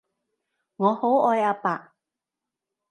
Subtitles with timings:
[0.77, 1.93] 我好愛阿爸